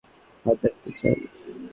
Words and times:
হাত 0.45 0.57
দেখতে 0.63 0.89
চান? 0.99 1.17